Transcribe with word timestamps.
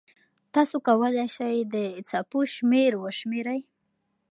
تاسو 0.53 0.75
کولای 0.87 1.27
سئ 1.35 1.55
د 1.73 1.75
څپو 2.09 2.39
شمېر 2.55 2.91
وشمېرئ. 3.03 3.61